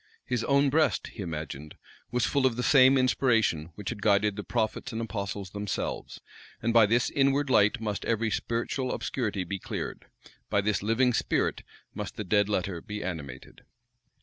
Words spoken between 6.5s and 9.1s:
and by this inward light must every spiritual